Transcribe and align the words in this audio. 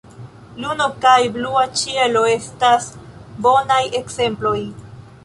Luno 0.61 0.85
kaj 1.01 1.17
blua 1.35 1.65
ĉielo 1.81 2.23
estas 2.37 2.87
bonaj 3.47 3.81
ekzemploj. 4.01 4.57